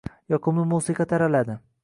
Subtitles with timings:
[0.33, 1.61] Yoqimli musiqa taraladi